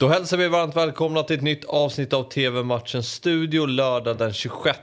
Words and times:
Då 0.00 0.08
hälsar 0.08 0.36
vi 0.36 0.48
varmt 0.48 0.76
välkomna 0.76 1.22
till 1.22 1.36
ett 1.36 1.42
nytt 1.42 1.64
avsnitt 1.64 2.12
av 2.12 2.22
TV-matchen 2.22 3.02
Studio 3.02 3.66
lördag 3.66 4.18
den 4.18 4.32
26 4.32 4.78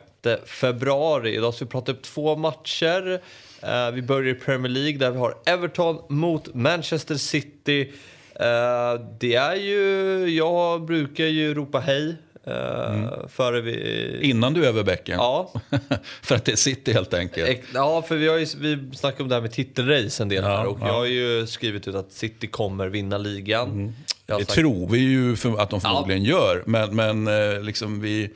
februari. 0.45 1.35
Idag 1.35 1.53
ska 1.53 1.65
vi 1.65 1.71
prata 1.71 1.91
upp 1.91 2.01
två 2.01 2.35
matcher. 2.35 3.21
Eh, 3.62 3.91
vi 3.91 4.01
börjar 4.01 4.36
i 4.36 4.39
Premier 4.39 4.71
League 4.71 4.97
där 4.97 5.12
vi 5.12 5.17
har 5.17 5.38
Everton 5.46 6.01
mot 6.09 6.54
Manchester 6.54 7.15
City. 7.15 7.93
Eh, 8.36 9.01
det 9.20 9.36
är 9.36 9.55
ju, 9.55 10.25
jag 10.29 10.86
brukar 10.86 11.26
ju 11.26 11.54
ropa 11.54 11.79
hej 11.79 12.16
Uh, 12.47 13.28
före 13.28 13.62
vi... 13.62 14.20
Innan 14.22 14.54
du 14.54 14.63
är 14.66 14.68
över 14.68 14.84
bäcken? 14.84 15.16
Ja. 15.18 15.54
för 16.22 16.36
att 16.36 16.45
det 16.45 16.52
är 16.52 16.55
City 16.55 16.94
helt 16.94 17.13
enkelt? 17.13 17.62
Ja, 17.73 18.02
för 18.02 18.16
vi 18.16 18.27
har 18.27 18.38
ju 18.38 18.45
vi 18.58 18.95
snackat 18.95 19.22
om 19.22 19.30
det 19.30 19.36
här 19.36 19.41
med 19.41 19.52
titelrace 19.52 20.23
en 20.23 20.30
del 20.30 20.44
ja, 20.44 20.50
här 20.50 20.66
och 20.66 20.77
ja. 20.82 20.88
jag 20.88 20.94
har 20.94 21.05
ju 21.05 21.48
skrivit 21.48 21.88
ut 21.88 21.95
att 21.95 22.12
City 22.12 22.48
kommer 22.48 22.88
vinna 22.88 23.18
ligan. 23.18 23.72
Mm. 23.72 23.94
Det 24.26 24.34
sagt... 24.34 24.49
tror 24.49 24.88
vi 24.89 24.98
ju 24.98 25.35
för 25.35 25.62
att 25.62 25.70
de 25.70 25.81
förmodligen 25.81 26.23
ja. 26.23 26.31
gör, 26.31 26.63
men, 26.66 26.95
men 26.95 27.27
eh, 27.27 27.62
liksom 27.62 28.02
vi... 28.02 28.30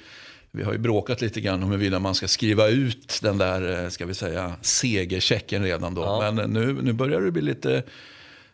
Vi 0.52 0.64
har 0.64 0.72
ju 0.72 0.78
bråkat 0.78 1.22
lite 1.22 1.42
grann 1.42 1.64
om 1.64 1.72
huruvida 1.72 2.00
man 2.00 2.16
ska 2.16 2.28
skriva 2.28 2.68
ut 2.68 3.20
den 3.22 3.38
där, 3.38 3.84
eh, 3.84 3.90
ska 3.90 4.06
vi 4.06 4.14
säga, 4.14 4.56
segerchecken 4.62 5.64
redan 5.64 5.96
då. 5.96 6.02
Ja. 6.02 6.32
Men 6.32 6.54
nu, 6.54 6.74
nu 6.82 6.94
börjar 6.94 7.22
det 7.22 7.32
bli 7.32 7.42
lite 7.42 7.84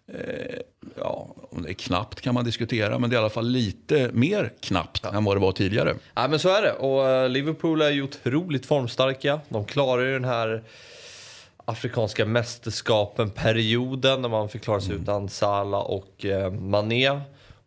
Eh, 0.07 0.59
ja, 0.95 1.35
om 1.51 1.63
det 1.63 1.69
är 1.69 1.73
knappt 1.73 2.21
kan 2.21 2.33
man 2.33 2.45
diskutera, 2.45 2.99
men 2.99 3.09
det 3.09 3.13
är 3.13 3.17
i 3.17 3.19
alla 3.19 3.29
fall 3.29 3.47
lite 3.47 4.09
mer 4.13 4.51
knappt 4.59 5.01
ja. 5.03 5.13
än 5.13 5.23
vad 5.23 5.35
det 5.35 5.41
var 5.41 5.51
tidigare. 5.51 5.95
Ja, 6.13 6.27
men 6.27 6.39
så 6.39 6.49
är 6.49 6.61
det. 6.61 6.71
Och 6.71 7.09
eh, 7.09 7.29
Liverpool 7.29 7.81
är 7.81 7.89
ju 7.89 8.03
otroligt 8.03 8.65
formstarka. 8.65 9.39
De 9.49 9.65
klarar 9.65 10.01
ju 10.01 10.13
den 10.13 10.25
här 10.25 10.63
afrikanska 11.65 12.25
mästerskapen-perioden 12.25 14.21
när 14.21 14.29
man 14.29 14.49
fick 14.49 14.61
klara 14.61 14.81
sig 14.81 14.91
mm. 14.91 15.03
utan 15.03 15.29
Salah 15.29 15.81
och 15.81 16.25
eh, 16.25 16.51
Mané. 16.51 17.19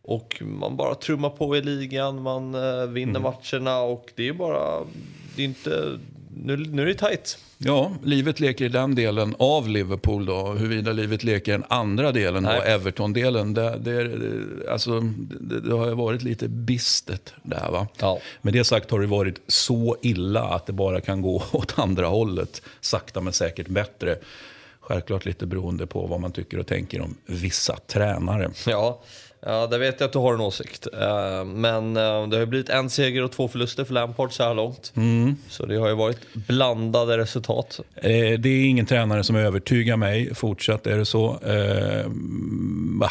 Och 0.02 0.42
man 0.44 0.76
bara 0.76 0.94
trummar 0.94 1.30
på 1.30 1.56
i 1.56 1.62
ligan, 1.62 2.22
man 2.22 2.54
eh, 2.54 2.86
vinner 2.86 3.20
mm. 3.20 3.22
matcherna 3.22 3.80
och 3.80 4.12
det 4.14 4.28
är 4.28 4.32
bara, 4.32 4.80
det 5.36 5.42
är 5.42 5.46
inte, 5.46 5.98
nu, 6.44 6.56
nu 6.56 6.82
är 6.82 6.86
det 6.86 6.94
tajt. 6.94 7.38
Ja, 7.58 7.92
livet 8.04 8.40
leker 8.40 8.64
i 8.64 8.68
den 8.68 8.94
delen 8.94 9.34
av 9.38 9.68
Liverpool. 9.68 10.26
Då. 10.26 10.52
Huruvida 10.52 10.92
livet 10.92 11.24
leker 11.24 11.52
i 11.52 11.54
den 11.54 11.64
andra 11.68 12.12
delen, 12.12 12.46
Everton-delen, 12.46 13.54
det, 13.54 13.78
det, 13.78 14.70
alltså, 14.70 15.00
det, 15.40 15.60
det, 15.60 15.74
har 15.74 15.90
varit 15.90 16.22
lite 16.22 16.48
bistet. 16.48 17.34
Där, 17.42 17.70
va? 17.70 17.86
Ja. 18.00 18.18
Med 18.42 18.52
det 18.52 18.64
sagt 18.64 18.90
har 18.90 19.00
det 19.00 19.06
varit 19.06 19.40
så 19.46 19.96
illa 20.02 20.42
att 20.42 20.66
det 20.66 20.72
bara 20.72 21.00
kan 21.00 21.22
gå 21.22 21.42
åt 21.52 21.78
andra 21.78 22.06
hållet. 22.06 22.62
Sakta 22.80 23.20
men 23.20 23.32
säkert 23.32 23.68
bättre. 23.68 24.18
Självklart 24.80 25.24
lite 25.24 25.46
beroende 25.46 25.86
på 25.86 26.06
vad 26.06 26.20
man 26.20 26.32
tycker 26.32 26.58
och 26.58 26.66
tänker 26.66 27.00
om 27.00 27.16
vissa 27.26 27.76
tränare. 27.76 28.50
Ja, 28.66 29.00
Ja, 29.40 29.66
där 29.66 29.78
vet 29.78 30.00
jag 30.00 30.06
att 30.06 30.12
du 30.12 30.18
har 30.18 30.34
en 30.34 30.40
åsikt. 30.40 30.86
Uh, 30.94 31.44
men 31.44 31.96
uh, 31.96 32.28
det 32.28 32.36
har 32.36 32.40
ju 32.40 32.46
blivit 32.46 32.68
en 32.68 32.90
seger 32.90 33.22
och 33.22 33.32
två 33.32 33.48
förluster 33.48 33.84
för 33.84 33.94
Lampard 33.94 34.32
så 34.32 34.42
här 34.42 34.54
långt. 34.54 34.92
Mm. 34.96 35.36
Så 35.48 35.66
det 35.66 35.76
har 35.76 35.88
ju 35.88 35.94
varit 35.94 36.34
blandade 36.34 37.18
resultat. 37.18 37.80
Uh, 37.96 38.38
det 38.38 38.48
är 38.48 38.64
ingen 38.68 38.86
tränare 38.86 39.24
som 39.24 39.36
övertygar 39.36 39.96
mig. 39.96 40.34
Fortsatt 40.34 40.86
är 40.86 40.98
det 40.98 41.04
så. 41.04 41.38
Va? 43.00 43.10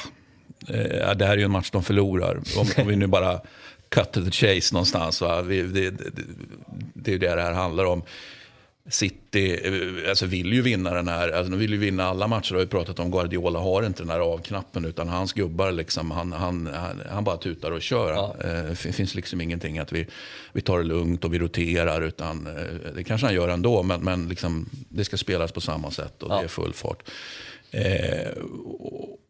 det 1.15 1.25
här 1.25 1.33
är 1.33 1.37
ju 1.37 1.43
en 1.43 1.51
match 1.51 1.71
de 1.71 1.83
förlorar. 1.83 2.39
Om, 2.57 2.87
vi 2.87 2.95
nu 2.95 3.07
bara 3.07 3.41
cut 3.89 4.11
to 4.11 4.25
the 4.25 4.31
chase 4.31 4.73
någonstans. 4.73 5.21
Va? 5.21 5.41
Vi, 5.41 5.61
det, 5.61 5.89
det, 5.89 6.03
det 6.93 7.11
är 7.11 7.13
ju 7.13 7.19
det 7.19 7.35
det 7.35 7.41
här 7.41 7.53
handlar 7.53 7.85
om. 7.85 8.03
City 8.89 9.59
eh, 9.63 10.09
alltså 10.09 10.25
vill 10.25 10.53
ju 10.53 10.61
vinna 10.61 10.93
den 10.93 11.07
här, 11.07 11.29
alltså 11.29 11.51
de 11.51 11.59
vill 11.59 11.71
ju 11.71 11.77
vinna 11.77 12.03
alla 12.03 12.27
matcher. 12.27 12.53
har 12.53 12.61
ju 12.61 12.67
pratat 12.67 12.99
om 12.99 13.11
Guardiola 13.11 13.59
har 13.59 13.83
inte 13.83 14.03
den 14.03 14.09
här 14.09 14.19
avknappen 14.19 14.85
utan 14.85 15.07
hans 15.07 15.33
gubbar 15.33 15.71
liksom, 15.71 16.11
han, 16.11 16.31
han, 16.31 16.69
han, 17.09 17.23
bara 17.23 17.37
tutar 17.37 17.71
och 17.71 17.81
kör. 17.81 18.13
Ja. 18.13 18.35
Eh, 18.43 18.63
det 18.63 18.75
finns 18.75 19.15
liksom 19.15 19.41
ingenting 19.41 19.79
att 19.79 19.91
vi, 19.91 20.07
vi 20.53 20.61
tar 20.61 20.77
det 20.77 20.83
lugnt 20.83 21.25
och 21.25 21.33
vi 21.33 21.39
roterar 21.39 22.01
utan 22.01 22.47
eh, 22.47 22.93
det 22.95 23.03
kanske 23.03 23.27
han 23.27 23.35
gör 23.35 23.49
ändå 23.49 23.83
men, 23.83 24.01
men 24.01 24.29
liksom, 24.29 24.69
det 24.89 25.05
ska 25.05 25.17
spelas 25.17 25.51
på 25.51 25.61
samma 25.61 25.91
sätt 25.91 26.23
och 26.23 26.31
ja. 26.31 26.37
det 26.37 26.43
är 26.43 26.47
full 26.47 26.73
fart. 26.73 27.03
Eh, 27.71 28.31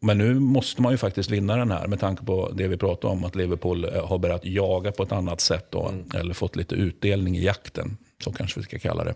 men 0.00 0.18
nu 0.18 0.34
måste 0.34 0.82
man 0.82 0.92
ju 0.92 0.98
faktiskt 0.98 1.30
vinna 1.30 1.56
den 1.56 1.70
här 1.70 1.86
med 1.86 2.00
tanke 2.00 2.24
på 2.24 2.50
det 2.54 2.68
vi 2.68 2.76
pratade 2.76 3.12
om 3.12 3.24
att 3.24 3.36
Liverpool 3.36 3.84
har 3.84 4.18
börjat 4.18 4.44
jaga 4.44 4.92
på 4.92 5.02
ett 5.02 5.12
annat 5.12 5.40
sätt 5.40 5.66
då, 5.70 5.88
mm. 5.88 6.04
eller 6.14 6.34
fått 6.34 6.56
lite 6.56 6.74
utdelning 6.74 7.36
i 7.36 7.44
jakten. 7.44 7.96
Så 8.24 8.32
kanske 8.32 8.60
vi 8.60 8.64
ska 8.64 8.78
kalla 8.78 9.04
det. 9.04 9.14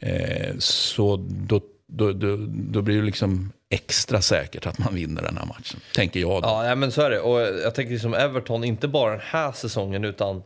Eh, 0.00 0.54
så 0.58 1.16
då, 1.30 1.60
då, 1.86 2.12
då, 2.12 2.36
då, 2.50 2.82
blir 2.82 2.96
det 2.96 3.06
liksom 3.06 3.52
extra 3.70 4.20
säkert 4.20 4.66
att 4.66 4.78
man 4.78 4.94
vinner 4.94 5.22
den 5.22 5.36
här 5.36 5.46
matchen. 5.46 5.80
Tänker 5.94 6.20
jag. 6.20 6.42
Då. 6.42 6.48
Ja, 6.48 6.74
men 6.74 6.92
så 6.92 7.02
är 7.02 7.10
det. 7.10 7.20
Och 7.20 7.40
jag 7.40 7.74
tänker 7.74 7.92
liksom 7.92 8.14
Everton, 8.14 8.64
inte 8.64 8.88
bara 8.88 9.10
den 9.10 9.20
här 9.24 9.52
säsongen 9.52 10.04
utan 10.04 10.42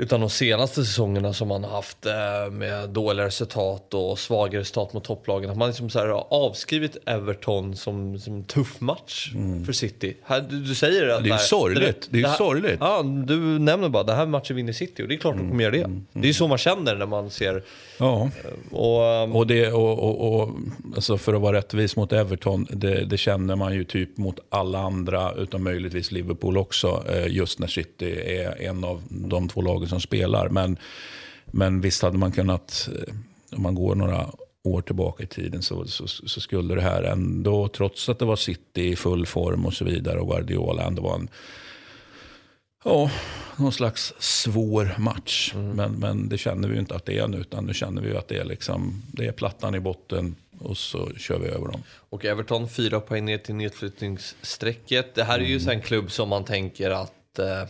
utan 0.00 0.20
de 0.20 0.30
senaste 0.30 0.84
säsongerna 0.84 1.32
som 1.32 1.48
man 1.48 1.64
har 1.64 1.70
haft 1.70 2.06
eh, 2.06 2.50
med 2.50 2.90
dåliga 2.90 3.26
resultat 3.26 3.94
och 3.94 4.18
svaga 4.18 4.58
resultat 4.58 4.92
mot 4.92 5.04
topplagen. 5.04 5.50
Att 5.50 5.56
man 5.56 5.68
liksom 5.68 5.90
så 5.90 5.98
här 5.98 6.06
har 6.06 6.26
avskrivit 6.30 6.96
Everton 7.06 7.76
som, 7.76 8.18
som 8.18 8.34
en 8.34 8.44
tuff 8.44 8.80
match 8.80 9.32
mm. 9.34 9.64
för 9.64 9.72
City. 9.72 10.16
Här, 10.24 10.40
du, 10.40 10.60
du, 10.60 10.74
säger 10.74 11.08
att... 11.08 11.24
Det 11.24 11.30
är 11.30 11.32
ju 11.32 11.38
sorgligt. 11.38 12.08
Det, 12.10 12.18
det 12.18 12.24
är 12.24 12.28
här, 12.28 12.36
sorgligt. 12.36 12.76
Ja, 12.80 13.02
du 13.02 13.36
nämner 13.58 13.88
bara 13.88 14.02
den 14.02 14.16
här 14.16 14.26
matchen 14.26 14.56
vinner 14.56 14.72
City 14.72 15.02
och 15.02 15.08
det 15.08 15.14
är 15.14 15.18
klart 15.18 15.34
mm. 15.34 15.46
de 15.46 15.50
kommer 15.50 15.62
göra 15.62 15.72
det. 15.72 15.84
Mm. 15.84 16.06
Det 16.12 16.20
är 16.20 16.26
ju 16.26 16.34
så 16.34 16.48
man 16.48 16.58
känner 16.58 16.96
när 16.96 17.06
man 17.06 17.30
ser... 17.30 17.62
Ja. 17.98 18.30
Eh, 18.44 18.76
och, 18.76 19.24
um... 19.24 19.36
och, 19.36 19.46
det, 19.46 19.72
och, 19.72 19.98
och, 19.98 20.42
och 20.42 20.48
alltså 20.94 21.18
för 21.18 21.34
att 21.34 21.40
vara 21.40 21.56
rättvis 21.56 21.96
mot 21.96 22.12
Everton, 22.12 22.66
det, 22.70 23.04
det, 23.04 23.16
känner 23.16 23.56
man 23.56 23.74
ju 23.74 23.84
typ 23.84 24.16
mot 24.16 24.38
alla 24.48 24.78
andra 24.78 25.32
utom 25.34 25.64
möjligtvis 25.64 26.12
Liverpool 26.12 26.58
också. 26.58 27.04
Eh, 27.08 27.26
just 27.26 27.58
när 27.58 27.66
City 27.66 28.20
är 28.26 28.62
en 28.62 28.84
av 28.84 29.02
de 29.08 29.48
två 29.48 29.62
lagen 29.62 29.89
som 29.90 30.00
spelar. 30.00 30.48
Men, 30.48 30.76
men 31.46 31.80
visst 31.80 32.02
hade 32.02 32.18
man 32.18 32.32
kunnat, 32.32 32.88
eh, 32.94 33.14
om 33.56 33.62
man 33.62 33.74
går 33.74 33.94
några 33.94 34.26
år 34.62 34.82
tillbaka 34.82 35.22
i 35.22 35.26
tiden 35.26 35.62
så, 35.62 35.86
så, 35.86 36.06
så, 36.06 36.40
skulle 36.40 36.74
det 36.74 36.82
här 36.82 37.02
ändå, 37.02 37.68
trots 37.68 38.08
att 38.08 38.18
det 38.18 38.24
var 38.24 38.36
City 38.36 38.88
i 38.88 38.96
full 38.96 39.26
form 39.26 39.66
och 39.66 39.74
så 39.74 39.84
vidare 39.84 40.20
och 40.20 40.28
Guardiola 40.28 40.82
ändå 40.82 41.02
var 41.02 41.14
en 41.14 41.28
Ja, 42.84 43.10
någon 43.56 43.72
slags 43.72 44.14
svår 44.18 44.94
match. 44.98 45.52
Mm. 45.54 45.70
Men, 45.70 45.92
men 45.92 46.28
det 46.28 46.38
känner 46.38 46.68
vi 46.68 46.74
ju 46.74 46.80
inte 46.80 46.94
att 46.94 47.04
det 47.04 47.18
är 47.18 47.28
nu. 47.28 47.36
Utan 47.36 47.66
nu 47.66 47.74
känner 47.74 48.02
vi 48.02 48.16
att 48.16 48.28
det 48.28 48.36
är, 48.36 48.44
liksom, 48.44 49.02
det 49.12 49.26
är 49.26 49.32
plattan 49.32 49.74
i 49.74 49.80
botten 49.80 50.36
och 50.58 50.76
så 50.76 51.10
kör 51.16 51.38
vi 51.38 51.48
över 51.48 51.68
dem. 51.68 51.82
Och 52.10 52.24
Everton 52.24 52.68
fyra 52.68 53.00
poäng 53.00 53.24
ner 53.24 53.38
till 53.38 53.54
nedflyttningsstrecket. 53.54 55.14
Det 55.14 55.24
här 55.24 55.38
är 55.38 55.44
ju 55.44 55.56
mm. 55.56 55.68
en 55.68 55.82
klubb 55.82 56.10
som 56.10 56.28
man 56.28 56.44
tänker 56.44 56.90
att 56.90 57.38
eh, 57.38 57.64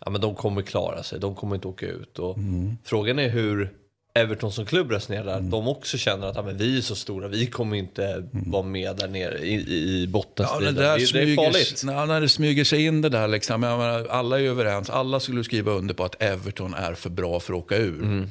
ja, 0.00 0.10
men 0.10 0.20
de 0.20 0.34
kommer 0.34 0.62
klara 0.62 1.02
sig, 1.02 1.20
de 1.20 1.34
kommer 1.34 1.54
inte 1.54 1.68
åka 1.68 1.86
ut. 1.86 2.18
Och 2.18 2.38
mm. 2.38 2.78
Frågan 2.84 3.18
är 3.18 3.28
hur 3.28 3.72
Everton 4.16 4.52
som 4.52 4.66
klubb 4.66 4.90
resonerar. 4.90 5.38
Mm. 5.38 5.50
De 5.50 5.68
också 5.68 5.98
känner 5.98 6.26
att 6.26 6.36
ja, 6.36 6.42
men 6.42 6.56
vi 6.56 6.78
är 6.78 6.82
så 6.82 6.94
stora, 6.94 7.28
vi 7.28 7.46
kommer 7.46 7.76
inte 7.76 8.06
mm. 8.06 8.50
vara 8.50 8.62
med 8.62 8.96
där 8.96 9.08
nere 9.08 9.38
i, 9.38 9.54
i 10.02 10.06
bottenstriden. 10.06 10.76
Ja, 10.76 10.82
det, 10.82 10.98
det, 10.98 11.12
det, 11.12 11.32
är 11.32 11.36
farligt. 11.36 11.82
Ja, 11.86 12.04
när 12.06 12.20
det 12.20 12.28
smyger 12.28 12.64
sig 12.64 12.84
in 12.84 13.02
det 13.02 13.08
där, 13.08 13.28
liksom, 13.28 13.60
menar, 13.60 14.06
alla 14.06 14.40
är 14.40 14.44
överens, 14.44 14.90
alla 14.90 15.20
skulle 15.20 15.44
skriva 15.44 15.72
under 15.72 15.94
på 15.94 16.04
att 16.04 16.22
Everton 16.22 16.74
är 16.74 16.94
för 16.94 17.10
bra 17.10 17.40
för 17.40 17.52
att 17.52 17.58
åka 17.58 17.76
ur. 17.76 18.28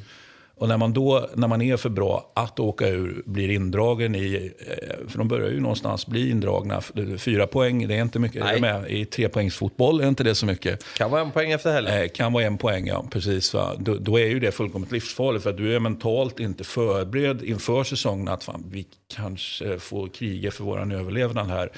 Och 0.64 0.70
när 0.70 0.78
man 0.78 0.94
då, 0.94 1.30
när 1.36 1.48
man 1.48 1.62
är 1.62 1.78
för 1.78 1.90
bra 1.90 2.32
att 2.34 2.60
åka 2.60 2.88
ur, 2.88 3.24
blir 3.26 3.50
indragen 3.50 4.16
i, 4.16 4.52
eh, 4.60 5.08
för 5.08 5.18
de 5.18 5.28
börjar 5.28 5.50
ju 5.50 5.60
någonstans 5.60 6.08
bli 6.08 6.30
indragna. 6.30 6.82
Fyra 7.18 7.48
poäng, 7.48 7.88
det 7.88 7.96
är 7.96 8.02
inte 8.02 8.20
mycket. 8.20 8.44
Nej. 8.44 8.62
Med. 8.62 8.92
I 8.92 9.06
trepoängsfotboll 9.06 10.02
är 10.02 10.08
inte 10.08 10.24
det 10.24 10.36
så 10.36 10.46
mycket. 10.46 10.84
Kan 10.98 11.12
vara 11.12 11.22
en 11.22 11.32
poäng 11.32 11.52
efter 11.52 11.74
helgen. 11.74 12.04
Eh, 12.04 12.08
kan 12.08 12.34
vara 12.34 12.44
en 12.44 12.58
poäng, 12.58 12.88
ja. 12.88 13.06
Precis. 13.12 13.54
Va? 13.54 13.76
Då, 13.80 13.96
då, 13.96 14.20
är 14.20 14.26
ju 14.26 14.40
det 14.40 14.52
fullkomligt 14.52 14.92
livsfarligt. 14.92 15.44
För 15.44 15.50
att 15.50 15.58
du 15.58 15.76
är 15.76 15.80
mentalt 15.80 16.40
inte 16.40 16.64
förberedd 16.64 17.44
inför 17.44 17.84
säsongen 17.84 18.28
att 18.28 18.44
fan, 18.44 18.64
vi 18.72 18.86
kanske 19.16 19.80
får 19.80 20.08
kriga 20.08 20.52
för 20.52 20.64
vår 20.64 20.94
överlevnad 20.94 21.48
här. 21.48 21.70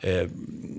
Eh, 0.00 0.28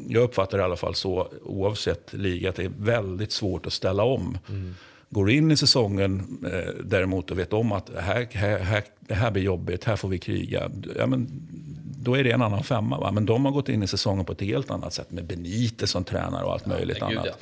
jag 0.08 0.24
uppfattar 0.24 0.60
i 0.60 0.62
alla 0.62 0.78
fall 0.78 0.96
så, 0.96 1.28
oavsett 1.44 2.14
liga, 2.14 2.50
att 2.50 2.56
det 2.56 2.64
är 2.64 2.72
väldigt 2.78 3.32
svårt 3.32 3.66
att 3.66 3.74
ställa 3.74 4.04
om. 4.04 4.38
Mm. 4.50 4.76
Går 5.10 5.32
in 5.32 5.52
i 5.52 5.58
säsongen 5.58 6.38
eh, 6.54 6.74
däremot 6.84 7.32
och 7.32 7.40
vet 7.40 7.54
om 7.54 7.72
att 7.72 7.90
här, 8.00 8.28
här, 8.32 8.60
här, 8.60 8.84
det 9.00 9.14
här 9.14 9.32
blir 9.32 9.44
jobbigt, 9.44 9.84
här 9.84 9.96
får 9.96 10.10
vi 10.10 10.18
kriga. 10.18 10.72
Ja, 10.98 11.06
men, 11.06 11.48
då 12.02 12.18
är 12.18 12.24
det 12.24 12.32
en 12.32 12.42
annan 12.42 12.64
femma. 12.64 13.00
Va? 13.00 13.12
Men 13.12 13.26
de 13.26 13.46
har 13.46 13.52
gått 13.52 13.70
in 13.70 13.84
i 13.84 13.88
säsongen 13.88 14.26
på 14.26 14.32
ett 14.32 14.42
helt 14.42 14.72
annat 14.72 14.94
sätt 14.94 15.12
med 15.12 15.26
Benitez 15.26 15.92
som 15.92 16.04
tränare 16.04 16.44
och 16.44 16.54
allt 16.54 16.64
ja, 16.66 16.70
möjligt 16.70 17.02
annat. 17.02 17.26
Ja. 17.26 17.34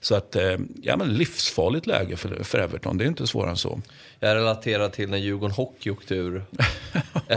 Så 0.00 0.14
att, 0.14 0.36
eh, 0.36 0.56
ja 0.82 0.96
men 0.96 1.14
livsfarligt 1.14 1.86
läge 1.86 2.16
för, 2.16 2.44
för 2.44 2.58
Everton, 2.58 2.98
det 2.98 3.04
är 3.04 3.08
inte 3.08 3.26
svårare 3.26 3.50
än 3.50 3.56
så. 3.56 3.80
Jag 4.20 4.34
relaterar 4.34 4.88
till 4.88 5.10
när 5.10 5.18
Djurgården 5.18 5.54
Hockey 5.54 5.90
åkte 5.90 6.14
ur 6.14 6.44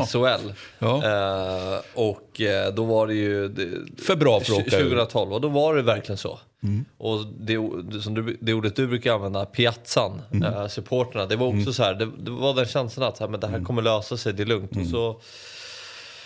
SHL. 0.07 0.53
Ja. 0.79 0.95
Uh, 0.95 1.79
och 1.93 2.41
uh, 2.41 2.75
då 2.75 2.83
var 2.83 3.07
det 3.07 3.13
ju... 3.13 3.47
Det, 3.47 4.01
för 4.01 4.15
bra 4.15 4.39
för 4.39 4.53
att 4.53 4.59
åka 4.59 4.69
2012, 4.69 5.33
och 5.33 5.41
då 5.41 5.47
var 5.47 5.75
det 5.75 5.81
verkligen 5.81 6.17
så. 6.17 6.39
Mm. 6.63 6.85
Och 6.97 7.25
det, 7.39 7.57
som 8.01 8.13
du, 8.13 8.37
det 8.41 8.53
ordet 8.53 8.75
du 8.75 8.87
brukar 8.87 9.13
använda, 9.13 9.45
piazzan, 9.45 10.21
mm. 10.31 10.53
uh, 10.53 10.67
supporterna, 10.67 11.25
det 11.25 11.35
var 11.35 11.47
också 11.47 11.59
mm. 11.59 11.73
så 11.73 11.83
här, 11.83 11.93
det, 11.93 12.11
det, 12.19 12.31
var 12.31 12.53
den 12.53 12.65
känslan 12.65 13.07
att 13.07 13.19
här, 13.19 13.27
men 13.27 13.39
det 13.39 13.47
här 13.47 13.53
mm. 13.53 13.65
kommer 13.65 13.81
lösa 13.81 14.17
sig, 14.17 14.33
det 14.33 14.43
är 14.43 14.47
lugnt. 14.47 14.71
Och 14.71 14.77
mm. 14.77 14.89
så 14.89 15.21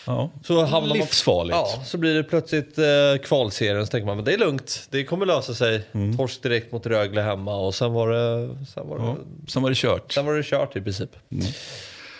Ja. 0.05 0.29
Så 0.43 0.63
hamnar 0.65 0.89
man- 0.89 0.97
Livsfarligt. 0.97 1.55
Ja, 1.55 1.81
så 1.85 1.97
blir 1.97 2.13
det 2.15 2.23
plötsligt 2.23 2.77
eh, 2.77 2.85
kvalserien. 3.23 3.85
Så 3.85 3.91
tänker 3.91 4.05
man, 4.05 4.15
men 4.15 4.25
det 4.25 4.33
är 4.33 4.37
lugnt. 4.37 4.87
Det 4.89 5.03
kommer 5.03 5.25
lösa 5.25 5.53
sig. 5.53 5.81
Mm. 5.91 6.17
Torsk 6.17 6.43
direkt 6.43 6.71
mot 6.71 6.85
Rögle 6.85 7.21
hemma 7.21 7.55
och 7.55 7.75
sen 7.75 7.93
var 7.93 8.09
det, 8.11 8.55
sen 8.65 8.87
var 8.87 8.97
det, 8.97 9.03
Ja, 9.05 9.17
sen 9.47 9.61
var 9.61 9.69
det 9.69 9.75
kört. 9.75 10.11
sen 10.13 10.25
var 10.25 10.33
det 10.33 10.43
kört 10.43 10.75
i 10.75 10.81
princip. 10.81 11.09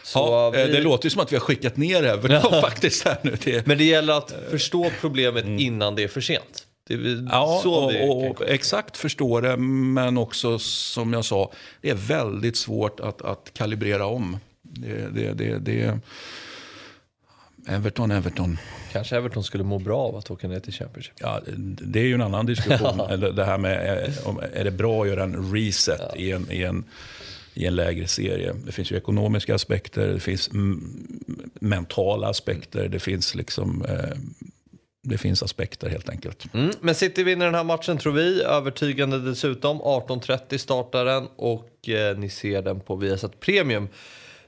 Så, 0.03 0.19
Ja, 0.19 0.45
eh, 0.59 0.65
vi- 0.67 0.71
Det 0.73 0.81
låter 0.81 1.05
ju 1.05 1.09
som 1.09 1.21
att 1.21 1.31
vi 1.31 1.35
har 1.35 1.41
skickat 1.41 1.77
ner 1.77 2.03
Everton 2.03 2.51
faktiskt 2.61 3.05
här 3.05 3.17
nu. 3.21 3.37
Det, 3.43 3.67
Men 3.67 3.77
det 3.77 3.83
gäller 3.83 4.13
att 4.13 4.33
förstå 4.49 4.91
problemet 5.01 5.45
innan 5.45 5.95
det 5.95 6.03
är 6.03 6.07
för 6.07 6.21
sent. 6.21 6.65
Är 6.89 6.95
Mm. 6.95 7.27
Ja, 7.31 7.59
så 7.63 7.73
och, 7.73 8.29
och, 8.31 8.41
exakt 8.49 8.97
förstår 8.97 9.41
det, 9.41 9.57
men 9.57 10.17
också 10.17 10.59
som 10.59 11.13
jag 11.13 11.25
sa, 11.25 11.51
det 11.81 11.89
är 11.89 11.95
väldigt 11.95 12.57
svårt 12.57 12.99
att, 12.99 13.21
att 13.21 13.51
kalibrera 13.53 14.05
om. 14.05 14.37
Det, 14.61 15.07
det, 15.13 15.33
det, 15.33 15.57
det, 15.57 15.99
Everton, 17.67 18.11
Everton. 18.11 18.57
Kanske 18.91 19.17
Everton 19.17 19.43
skulle 19.43 19.63
må 19.63 19.79
bra 19.79 19.99
av 19.99 20.15
att 20.15 20.31
åka 20.31 20.47
ner 20.47 20.59
till 20.59 20.73
Championship. 20.73 21.13
Ja, 21.19 21.41
det 21.57 21.99
är 21.99 22.03
ju 22.03 22.13
en 22.13 22.21
annan 22.21 22.45
diskussion. 22.45 22.97
Det 23.35 23.45
här 23.45 23.57
med, 23.57 24.07
är 24.53 24.63
det 24.63 24.71
bra 24.71 25.01
att 25.01 25.07
göra 25.07 25.23
en 25.23 25.53
reset 25.53 26.01
i, 26.15 26.31
en, 26.31 26.51
i, 26.51 26.63
en, 26.63 26.83
i 27.53 27.65
en 27.65 27.75
lägre 27.75 28.07
serie? 28.07 28.53
Det 28.65 28.71
finns 28.71 28.91
ju 28.91 28.97
ekonomiska 28.97 29.55
aspekter, 29.55 30.07
det 30.07 30.19
finns 30.19 30.51
mm, 30.51 31.07
mentala 31.59 32.27
aspekter, 32.27 32.87
det 32.87 32.99
finns 32.99 33.35
liksom... 33.35 33.85
Eh, 33.85 34.17
det 35.03 35.17
finns 35.17 35.43
aspekter 35.43 35.89
helt 35.89 36.09
enkelt. 36.09 36.53
Mm, 36.53 36.71
men 36.81 36.95
City 36.95 37.23
vinner 37.23 37.45
den 37.45 37.55
här 37.55 37.63
matchen 37.63 37.97
tror 37.97 38.13
vi, 38.13 38.43
övertygande 38.43 39.19
dessutom. 39.19 39.81
18.30 39.81 40.57
startar 40.57 41.05
den 41.05 41.27
och 41.35 41.89
eh, 41.89 42.17
ni 42.17 42.29
ser 42.29 42.61
den 42.61 42.79
på 42.79 42.95
Viasat 42.95 43.39
Premium. 43.39 43.87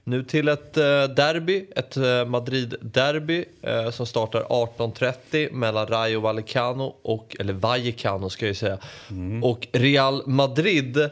Nu 0.06 0.24
till 0.24 0.48
ett 0.48 0.78
eh, 0.78 0.84
derby, 1.04 1.66
ett 1.76 1.98
eh, 1.98 2.26
Madrid-derby 2.26 3.46
eh, 3.62 3.90
som 3.90 4.06
startar 4.06 4.42
18.30 4.42 5.54
mellan 5.54 5.88
Rayo 5.88 6.20
Vallecano, 6.20 6.96
och, 7.02 7.36
eller 7.40 7.54
Vallecano 7.54 8.30
ska 8.30 8.48
jag 8.48 8.56
säga, 8.56 8.78
och 9.44 9.68
Real 9.72 10.28
Madrid. 10.28 11.10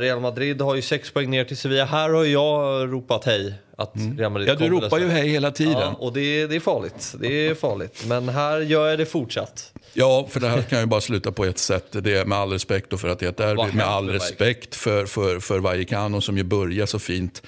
Real 0.00 0.20
Madrid 0.20 0.60
har 0.60 0.74
ju 0.74 0.82
sex 0.82 1.10
poäng 1.10 1.30
ner 1.30 1.44
till 1.44 1.56
Sevilla. 1.56 1.84
Här 1.84 2.10
har 2.10 2.24
jag 2.24 2.92
ropat 2.92 3.24
hej. 3.24 3.54
Att 3.80 3.92
Real 4.18 4.32
Madrid 4.32 4.48
Ja, 4.48 4.54
du 4.54 4.68
ropar 4.68 4.98
ju 4.98 5.08
hej 5.08 5.28
hela 5.28 5.50
tiden. 5.50 5.72
Ja, 5.72 5.96
och 5.98 6.12
det, 6.12 6.20
är- 6.20 6.48
det 6.48 6.56
är 6.56 6.60
farligt. 6.60 7.14
Det 7.20 7.46
är 7.46 7.54
farligt. 7.54 8.04
Men 8.06 8.28
här 8.28 8.60
gör 8.60 8.88
jag 8.88 8.98
det 8.98 9.06
fortsatt. 9.06 9.72
Ja, 9.92 10.26
för 10.30 10.40
det 10.40 10.48
här 10.48 10.62
kan 10.62 10.80
ju 10.80 10.86
bara 10.86 11.00
sluta 11.00 11.32
på 11.32 11.44
ett 11.44 11.58
sätt. 11.58 11.86
Det 11.90 12.18
är 12.18 12.24
med 12.24 12.38
all 12.38 12.52
respekt 12.52 13.00
för 13.00 13.08
att 13.08 13.18
det 13.18 13.26
är 13.26 13.30
ett 13.30 13.36
derby. 13.36 13.76
Med 13.76 13.86
all 13.86 14.08
respekt 14.10 14.74
för, 14.74 15.06
för, 15.06 15.40
för 15.40 15.58
Vallecano 15.58 16.20
som 16.20 16.36
ju 16.36 16.42
börjar 16.44 16.86
så 16.86 16.98
fint. 16.98 17.42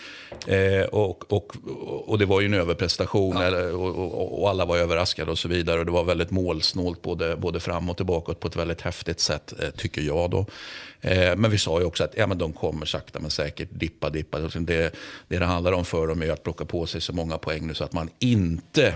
Eh, 0.47 0.85
och, 0.93 1.33
och, 1.33 1.53
och 2.07 2.19
det 2.19 2.27
var 2.27 2.41
ju 2.41 2.47
en 2.47 2.55
överprestation 2.55 3.37
eller, 3.37 3.75
och, 3.75 3.97
och, 3.97 4.43
och 4.43 4.51
alla 4.51 4.65
var 4.65 4.77
överraskade 4.77 5.31
och 5.31 5.39
så 5.39 5.49
vidare. 5.49 5.81
Och 5.81 5.87
det 5.87 5.93
var 5.93 6.05
väldigt 6.05 6.31
målsnålt 6.31 7.03
både, 7.03 7.37
både 7.37 7.61
fram 7.61 7.91
och 7.91 7.97
tillbaka 7.97 8.35
på 8.35 8.49
ett 8.49 8.57
väldigt 8.57 8.81
häftigt 8.81 9.21
sätt, 9.21 9.53
eh, 9.63 9.71
tycker 9.71 10.03
jag 10.03 10.31
då. 10.31 10.47
Eh, 11.01 11.37
men 11.37 11.51
vi 11.51 11.59
sa 11.59 11.79
ju 11.81 11.85
också 11.87 12.05
att 12.05 12.13
ja, 12.17 12.27
men 12.27 12.39
de 12.39 12.53
kommer 12.53 12.87
sakta 12.87 13.21
men 13.21 13.31
säkert 13.31 13.69
dippa, 13.73 14.11
dippa. 14.11 14.39
Det, 14.39 14.59
det 15.29 15.39
det 15.39 15.45
handlar 15.45 15.73
om 15.73 15.85
för 15.85 16.07
dem 16.07 16.20
med 16.21 16.31
att 16.31 16.43
plocka 16.43 16.65
på 16.65 16.87
sig 16.87 17.01
så 17.01 17.13
många 17.13 17.39
poäng 17.39 17.67
nu 17.67 17.75
så 17.75 17.85
att 17.85 17.93
man 17.93 18.11
inte 18.19 18.95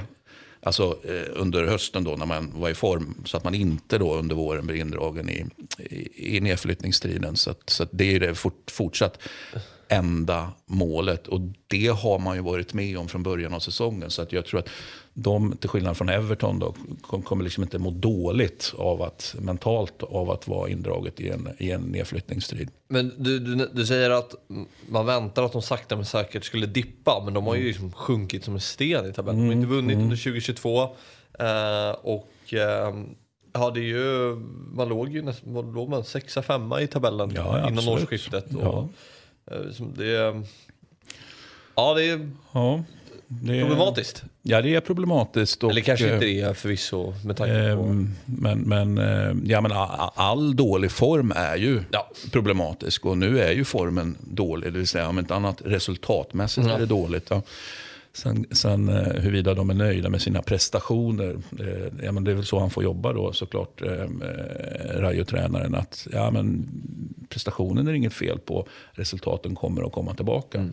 Alltså 0.65 0.99
eh, 1.05 1.41
under 1.41 1.65
hösten 1.65 2.05
då 2.05 2.17
när 2.17 2.26
man 2.26 2.53
var 2.55 2.71
i 2.71 2.75
form. 2.75 3.23
Så 3.25 3.37
att 3.37 3.44
man 3.44 3.55
inte 3.55 3.99
då 3.99 4.15
under 4.15 4.37
våren 4.37 4.67
blir 4.67 4.76
indragen 4.76 5.31
i, 5.31 5.47
i, 5.79 6.37
i 6.37 6.41
nedflyttningsstriden. 6.41 7.37
Så, 7.37 7.50
att, 7.50 7.71
så 7.71 7.82
att 7.82 7.88
det 7.93 8.15
är 8.15 8.21
det 8.21 8.35
fort, 8.35 8.71
fortsatt 8.71 9.19
enda 9.88 10.53
målet. 10.67 11.29
Och 11.29 11.41
det 11.67 11.87
har 11.87 12.19
man 12.19 12.37
ju 12.37 12.43
varit 12.43 12.75
med 12.75 12.99
om 12.99 13.09
från 13.09 13.23
början 13.23 13.55
av 13.55 13.61
säsongen. 13.61 14.11
Så 14.11 14.23
att 14.23 14.32
jag 14.32 14.47
tror 14.47 14.61
att 14.61 14.69
de, 15.15 15.57
till 15.57 15.69
skillnad 15.69 15.97
från 15.97 16.09
Everton, 16.09 16.59
då, 16.59 16.75
kom- 17.01 17.23
kommer 17.23 17.45
liksom 17.45 17.63
inte 17.63 17.79
må 17.79 17.91
dåligt 17.91 18.75
av 18.79 19.03
att, 19.03 19.35
mentalt 19.41 20.03
av 20.03 20.31
att 20.31 20.49
vara 20.49 20.69
indraget 20.69 21.21
i 21.21 21.29
en, 21.29 21.49
i 21.59 21.71
en 21.71 21.81
nedflyttningsstrid. 21.83 22.71
Men 22.89 23.13
du, 23.19 23.39
du, 23.39 23.71
du 23.73 23.87
säger 23.87 24.11
att 24.11 24.35
man 24.89 25.07
väntar 25.07 25.43
att 25.43 25.53
de 25.53 25.63
sakta 25.63 25.97
men 25.97 26.05
säkert 26.05 26.45
skulle 26.45 26.67
dippa, 26.67 27.23
men 27.25 27.35
de 27.35 27.47
har 27.47 27.55
ju 27.55 27.65
liksom 27.67 27.93
sjunkit 27.93 28.45
som 28.45 28.55
en 28.55 28.61
sten 28.61 29.11
i 29.11 29.13
tabellen. 29.13 29.41
De 29.41 29.47
har 29.47 29.53
inte 29.53 29.67
vunnit 29.67 29.97
under 29.97 30.17
2022. 30.17 30.83
Eh, 31.39 31.91
och 32.03 32.55
eh, 32.55 32.95
ja, 33.53 33.71
det 33.71 33.81
är 33.81 33.85
ju, 33.85 34.35
man 34.73 34.89
låg 34.89 35.09
ju 35.09 35.23
nästan, 35.23 35.55
vad 35.55 35.75
låg 35.75 35.89
man, 35.89 36.05
sexa, 36.05 36.43
femma 36.43 36.81
i 36.81 36.87
tabellen 36.87 37.33
Ja, 37.37 37.43
ja, 37.59 37.59
innan 37.69 37.79
absolut. 37.79 38.03
årsskiftet. 38.03 38.47
Ja. 38.63 38.69
Och, 39.47 39.53
eh, 39.55 39.71
som 39.73 39.95
det, 39.97 40.43
ja, 41.75 41.94
det 41.94 42.05
är 42.05 42.31
Ja, 42.53 42.82
det 43.29 43.61
är, 43.61 43.61
problematiskt. 43.61 44.23
Ja, 44.43 44.62
det 44.62 44.75
är 44.75 44.81
problematiskt. 44.81 45.65
Och, 45.65 45.71
Eller 45.71 45.81
kanske 45.81 46.06
eh, 46.09 46.15
inte 46.15 46.26
det 46.26 46.41
är 46.41 46.55
förvisso 46.55 47.15
med 47.25 47.37
tanke 47.37 47.75
på... 47.76 47.82
Ehm, 47.82 48.11
Men, 48.25 48.61
men, 48.61 48.99
eh, 48.99 49.37
ja, 49.44 49.61
men 49.61 49.73
all 50.15 50.56
dålig 50.56 50.91
form 50.91 51.32
är 51.37 51.56
ju 51.56 51.82
Ja. 51.91 52.11
problematisk. 52.32 53.06
Och 53.06 53.19
nu 53.19 53.41
är 53.41 53.53
ju 53.53 53.65
formen 53.65 54.17
dålig. 54.21 54.73
Det 54.73 54.79
vill 54.79 54.88
säga 54.88 55.09
om 55.09 55.19
inte 55.19 55.35
annat 55.35 55.62
resultatmässigt 55.65 56.67
är 56.67 56.79
det 56.79 56.87
dåligt. 56.87 57.26
Ja. 57.31 57.43
Sen, 58.12 58.47
sen 58.50 58.88
eh, 58.88 58.94
huruvida 59.23 59.55
de 59.55 59.70
är 59.70 59.75
nöjda 59.75 60.09
med 60.09 60.23
sina 60.23 60.43
prestationer. 60.43 61.37
Eh, 61.61 62.05
ja, 62.05 62.12
men 62.12 62.25
det 62.25 62.31
är 62.31 62.35
väl 62.35 62.44
så 62.44 62.59
han 62.59 62.70
får 62.70 62.85
jobba 62.85 63.12
då 63.12 63.32
såklart. 63.32 63.82
Eh, 63.82 63.93
eh, 63.93 65.00
Rayo-tränaren. 65.00 65.75
Att 65.75 66.06
ja, 66.12 66.31
men 66.31 66.67
prestationen 67.29 67.88
är 67.88 67.93
inget 67.93 68.12
fel 68.15 68.38
på. 68.38 68.67
Resultaten 68.93 69.55
kommer 69.55 69.87
att 69.87 69.93
komma 69.93 70.15
tillbaka. 70.15 70.69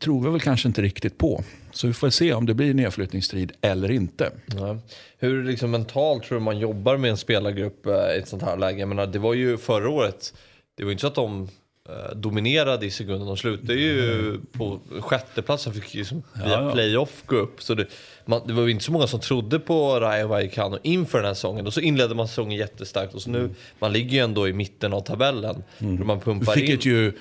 Tror 0.00 0.22
vi 0.24 0.30
väl 0.30 0.40
kanske 0.40 0.68
inte 0.68 0.82
riktigt 0.82 1.18
på. 1.18 1.44
Så 1.72 1.86
vi 1.86 1.92
får 1.92 2.10
se 2.10 2.32
om 2.32 2.46
det 2.46 2.54
blir 2.54 2.74
nedflyttningsstrid 2.74 3.52
eller 3.60 3.90
inte. 3.90 4.30
Ja. 4.46 4.78
Hur 5.18 5.44
liksom 5.44 5.70
mentalt 5.70 6.24
tror 6.24 6.38
du 6.38 6.44
man 6.44 6.58
jobbar 6.58 6.96
med 6.96 7.10
en 7.10 7.16
spelargrupp 7.16 7.86
eh, 7.86 7.92
i 7.92 8.18
ett 8.18 8.28
sånt 8.28 8.42
här 8.42 8.56
läge? 8.56 8.78
Jag 8.80 8.88
menar, 8.88 9.06
det 9.06 9.18
var 9.18 9.34
ju 9.34 9.58
förra 9.58 9.88
året, 9.90 10.34
det 10.76 10.84
var 10.84 10.92
inte 10.92 11.00
så 11.00 11.06
att 11.06 11.14
de 11.14 11.48
eh, 11.88 12.16
dominerade 12.16 12.86
i 12.86 12.90
sekunden. 12.90 13.26
De 13.26 13.36
slutade 13.36 13.74
ju 13.74 14.40
på 14.52 14.80
sjätteplatsen, 15.00 15.74
fick 15.74 15.94
liksom 15.94 16.22
via 16.34 16.48
Ja, 16.48 16.62
ja. 16.62 16.72
playoff 16.72 17.22
gå 17.26 17.36
upp. 17.36 17.62
Så 17.62 17.74
det, 17.74 17.86
man, 18.24 18.46
det 18.46 18.52
var 18.52 18.62
ju 18.62 18.70
inte 18.70 18.84
så 18.84 18.92
många 18.92 19.06
som 19.06 19.20
trodde 19.20 19.58
på 19.58 20.00
Rayo 20.00 20.26
Vallecano 20.28 20.78
inför 20.82 21.18
den 21.18 21.26
här 21.26 21.34
säsongen. 21.34 21.66
Och 21.66 21.74
så 21.74 21.80
inledde 21.80 22.14
man 22.14 22.28
säsongen 22.28 22.58
jättestarkt 22.58 23.14
och 23.14 23.22
så 23.22 23.30
nu, 23.30 23.50
man 23.78 23.92
ligger 23.92 24.12
ju 24.12 24.18
ändå 24.24 24.48
i 24.48 24.52
mitten 24.52 24.92
av 24.92 25.00
tabellen. 25.00 25.62
Mm. 25.78 26.06
Man 26.06 26.20
pumpar 26.20 26.58
in. 26.58 26.66
Vilket 26.66 26.86
ju 26.86 27.12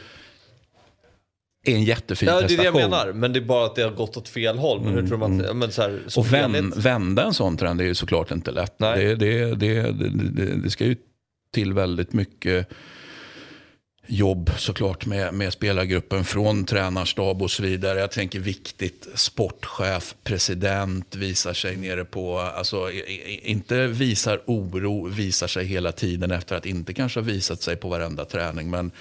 är 1.66 1.76
en 1.76 1.84
jättefin 1.84 2.30
Ja, 2.30 2.36
det 2.36 2.40
är 2.40 2.42
det 2.42 2.56
prestation. 2.56 2.82
jag 2.82 2.90
menar. 2.90 3.14
Men 3.14 3.34
det 3.34 3.40
är 3.40 3.42
bara 3.42 3.66
att 3.66 3.76
det 3.76 3.82
har 3.84 3.92
gått 3.92 4.18
åt 4.18 4.28
fel 4.28 4.58
håll. 4.58 4.82
Men 4.82 4.94
hur 4.94 5.08
tror 5.08 5.18
man 5.18 5.46
att, 5.46 5.56
men 5.56 5.72
så 5.72 5.82
här, 5.82 6.00
Och 6.18 6.26
helhet- 6.26 6.78
vända 6.78 7.24
en 7.24 7.34
sån 7.34 7.58
trend 7.58 7.82
är 7.82 7.86
ju 7.86 7.96
såklart 7.96 8.32
inte 8.32 8.52
lätt. 8.52 8.78
Det, 8.78 9.16
det, 9.16 9.56
det, 9.56 9.92
det, 10.64 10.70
ska 10.70 10.86
ju 10.86 10.96
till 11.54 11.74
väldigt 11.74 12.14
mycket 12.14 12.70
jobb 14.08 14.52
såklart 14.58 15.06
med, 15.06 15.34
med 15.34 15.54
spelargruppen 15.54 16.26
från 16.26 16.66
tränarstab 16.66 17.42
och 17.42 17.52
så 17.52 17.64
vidare. 17.64 18.00
Jag 18.00 18.12
tänker 18.12 18.40
viktigt, 18.40 19.08
sportchef, 19.16 20.16
president 20.24 21.16
visar 21.16 21.54
sig 21.54 21.76
nere 21.78 22.06
på, 22.06 22.40
alltså 22.40 22.90
inte 23.42 23.88
visar 23.88 24.42
oro, 24.46 25.08
visar 25.08 25.48
sig 25.48 25.66
hela 25.66 25.92
tiden 25.92 26.32
efter 26.32 26.56
att 26.56 26.66
inte 26.66 26.94
kanske 26.94 27.20
ha 27.20 27.26
visat 27.26 27.62
sig 27.62 27.76
på 27.76 27.90
varenda 27.90 28.26
träning. 28.26 28.70
Men 28.70 28.92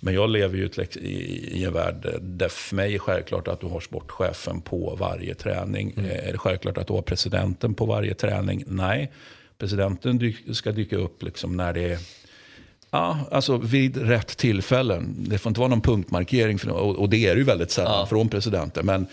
men 0.00 0.14
jag 0.14 0.30
lever 0.30 0.56
ju 0.58 0.68
i, 0.96 1.64
en 1.64 1.72
värld 1.72 2.06
där 2.20 2.48
för 2.48 2.76
mig 2.76 2.94
är 2.94 2.98
självklart 2.98 3.48
att 3.48 3.60
du 3.60 3.66
har 3.66 3.80
sportchefen 3.80 4.60
på 4.60 4.96
varje 5.00 5.34
träning. 5.34 5.94
Eh, 5.96 6.28
Är 6.28 6.32
det 6.32 6.38
självklart 6.38 6.78
att 6.78 6.86
du 6.86 6.92
har 6.92 7.02
presidenten 7.02 7.74
på 7.74 7.86
varje 7.86 8.14
träning? 8.14 8.64
Nej, 8.66 9.10
presidenten 9.58 10.34
ska 10.52 10.72
dyka 10.72 10.96
upp 10.96 11.22
liksom 11.22 11.56
när 11.56 11.72
det 11.72 11.92
är 11.92 11.98
Ja, 12.92 13.18
alltså 13.30 13.56
vid 13.56 13.96
rätt 13.96 14.36
tillfällen. 14.36 15.16
Det 15.18 15.38
får 15.38 15.50
inte 15.50 15.60
vara 15.60 15.68
någon 15.68 15.80
punktmarkering, 15.80 16.58
för, 16.58 16.70
och, 16.70 16.96
och 16.96 17.08
det 17.08 17.26
är 17.26 17.34
det 17.34 17.38
ju 17.38 17.44
väldigt 17.44 17.70
sällan 17.70 17.92
Ja. 18.00 18.06
från 18.06 18.28
presidenten. 18.28 18.86
Men 18.86 19.06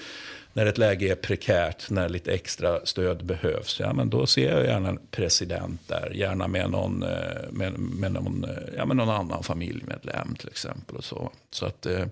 när 0.58 0.66
ett 0.66 0.78
läge 0.78 1.12
är 1.12 1.16
prekärt, 1.16 1.90
när 1.90 2.10
lite 2.10 2.34
extra 2.34 2.86
stöd 2.86 3.26
behövs, 3.26 3.80
ja, 3.80 3.94
men 3.94 4.10
då 4.10 4.26
ser 4.26 4.52
jag 4.52 4.66
gärna 4.66 4.90
en 4.90 5.00
president 5.12 5.82
där. 5.88 6.12
Gärna 6.16 6.48
med 6.48 6.70
någon, 6.70 7.04
eh, 7.04 7.10
med, 7.52 7.80
med 7.80 8.12
någon, 8.12 8.44
eh, 8.44 8.50
ja, 8.78 8.86
med 8.86 8.98
någon 8.98 9.10
annan 9.10 9.44
familjemedlem 9.44 10.36
till 10.36 10.48
exempel. 10.48 10.96
Och 10.96 11.04
så. 11.04 11.32
Så 11.52 11.66
att, 11.66 11.86
eh, 11.86 12.06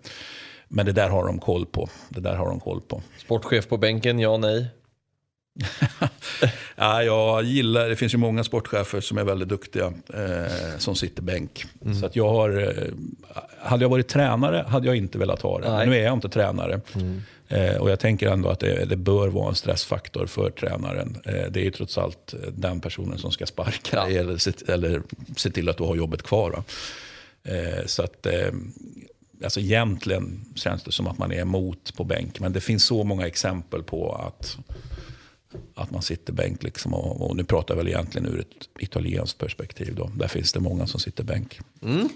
men 0.68 0.86
det 0.86 0.92
där 0.92 1.10
har 1.10 1.26
de 1.26 1.40
koll 1.40 1.66
på. 1.66 1.90
Det 2.10 2.20
där 2.20 2.36
har 2.36 2.46
de 2.46 2.60
koll 2.60 2.82
på. 2.82 3.02
Sportchef 3.18 3.68
på 3.68 3.78
bänken, 3.78 4.20
ja 4.20 4.38
nej. 4.38 4.68
Ja, 6.76 7.04
jag 7.04 7.44
gillar, 7.44 7.90
det 7.90 7.96
finns 7.96 8.14
ju 8.14 8.18
många 8.18 8.44
sportchefer 8.44 9.02
som 9.02 9.18
är 9.18 9.24
väldigt 9.24 9.50
duktiga 9.50 9.86
eh, 10.14 10.78
som 10.78 10.96
sitter 10.96 11.22
bänk. 11.22 11.66
Mm. 11.86 12.00
Så 12.00 12.06
att 12.06 12.16
jag 12.16 12.30
har, 12.30 12.76
hade 13.60 13.84
jag 13.84 13.90
varit 13.90 14.08
tränare 14.08 14.66
hade 14.68 14.88
jag 14.88 14.96
inte 14.96 15.18
velat 15.18 15.42
ha 15.42 15.60
det. 15.60 15.72
Nej. 15.72 15.76
Mm. 15.76 15.90
Nu 15.90 15.96
är 15.96 16.04
jag 16.04 16.14
inte 16.14 16.30
tränare. 16.30 16.82
Eh, 17.48 17.76
och 17.76 17.90
jag 17.92 18.00
tänker 18.00 18.28
ändå 18.28 18.50
att 18.50 18.60
det, 18.60 18.86
det 18.86 18.96
bör 18.96 19.28
vara 19.28 19.50
en 19.50 19.56
stressfaktor 19.56 20.26
för 20.28 20.50
tränaren. 20.50 21.18
Eh, 21.26 21.52
det 21.52 21.60
är 21.60 21.64
ju 21.64 21.72
trots 21.72 21.98
allt 21.98 22.34
eh, 22.34 22.40
den 22.52 22.82
personen 22.82 23.18
som 23.18 23.32
ska 23.32 23.46
sparka 23.46 23.98
Ja. 23.98 24.06
dig 24.06 24.18
eller, 24.18 24.38
se, 24.38 24.52
eller 24.68 25.02
se 25.38 25.50
till 25.50 25.70
att 25.70 25.78
du 25.78 25.84
har 25.84 25.96
jobbet 25.96 26.24
kvar. 26.24 26.52
va. 26.52 26.64
Eh, 27.44 27.86
så 27.86 28.04
att, 28.04 28.26
eh, 28.26 28.52
alltså 29.44 29.60
egentligen 29.60 30.46
känns 30.56 30.84
det 30.84 30.92
som 30.92 31.08
att 31.08 31.18
man 31.18 31.32
är 31.32 31.40
emot 31.42 31.94
på 31.98 32.04
bänk. 32.04 32.40
Men 32.40 32.54
det 32.54 32.62
finns 32.62 32.86
så 32.86 33.04
många 33.04 33.28
exempel 33.28 33.84
på 33.84 34.14
att, 34.16 34.58
att 35.76 35.92
man 35.92 36.02
sitter 36.02 36.34
bänk. 36.34 36.64
Liksom 36.64 36.94
och, 36.94 37.30
och 37.30 37.36
nu 37.36 37.44
pratar 37.44 37.74
jag 37.74 37.78
väl 37.78 37.88
egentligen 37.88 38.28
ur 38.28 38.40
ett 38.40 38.70
italienskt 38.84 39.38
perspektiv. 39.40 39.96
Då. 39.96 40.12
Där 40.16 40.28
finns 40.28 40.54
det 40.54 40.60
många 40.60 40.88
som 40.88 41.00
sitter 41.00 41.24
bänk. 41.24 41.60
Mm. 41.82 42.10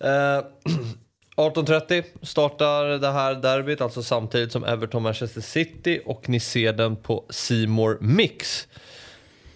Eh, 0.00 0.44
18.30 1.38 2.04
startar 2.22 2.84
det 2.84 3.10
här 3.10 3.34
derbyt, 3.34 3.80
alltså 3.80 4.02
samtidigt 4.02 4.52
som 4.52 4.64
Everton-Manchester 4.64 5.40
City 5.40 6.00
och 6.06 6.28
ni 6.28 6.40
ser 6.40 6.72
den 6.72 6.96
på 6.96 7.24
Simor 7.30 7.98
Mix. 8.00 8.68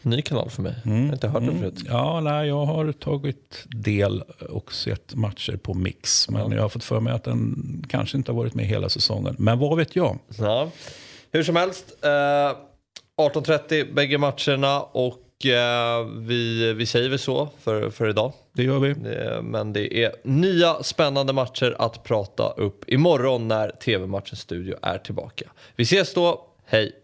Ny 0.03 0.23
kanal 0.23 0.51
för 0.51 0.63
mig, 0.63 0.75
mm. 0.85 0.99
jag 0.99 1.07
har 1.07 1.13
inte 1.13 1.29
hört 1.29 1.43
den 1.43 1.59
förut. 1.59 1.83
Ja, 1.87 2.21
nej, 2.21 2.49
jag 2.49 2.67
har 2.67 2.93
tagit 2.93 3.65
del 3.67 4.23
och 4.51 4.73
sett 4.73 5.15
matcher 5.15 5.57
på 5.57 5.75
Mix. 5.75 6.31
Men 6.31 6.51
ja. 6.51 6.57
jag 6.57 6.63
har 6.63 6.69
fått 6.69 6.85
för 6.85 7.01
mig 7.01 7.13
att 7.13 7.25
den 7.25 7.85
kanske 7.89 8.17
inte 8.17 8.33
har 8.33 8.37
varit 8.37 8.55
med 8.55 8.67
hela 8.67 8.89
säsongen. 8.89 9.37
Men 9.39 9.59
vad 9.59 9.77
vet 9.77 9.97
jag? 9.97 10.19
Ja. 10.39 10.71
Hur 11.33 11.43
som 11.43 11.57
helst, 11.57 11.85
eh, 12.03 12.09
18.30 12.09 13.95
bägge 13.95 14.19
matcherna 14.19 14.83
och 14.83 15.19
vi, 16.19 16.73
vi 16.73 16.87
säger 16.87 17.09
väl 17.09 17.19
så 17.19 17.49
för, 17.61 17.91
för 17.91 18.09
idag. 18.09 18.33
Det 18.53 18.63
gör 18.63 18.79
vi. 18.79 18.95
Men 19.43 19.73
det 19.73 20.05
är 20.05 20.13
nya 20.23 20.83
spännande 20.83 21.33
matcher 21.33 21.77
att 21.79 22.05
prata 22.05 22.51
upp 22.51 22.85
imorgon 22.87 23.49
när 23.49 23.69
TV-matchens 23.69 24.41
studio 24.41 24.77
är 24.83 24.99
tillbaka. 24.99 25.45
Vi 25.77 25.83
ses 25.83 26.15
då, 26.15 26.47
hej! 26.67 27.02